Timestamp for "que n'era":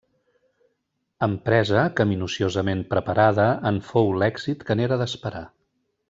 4.71-4.99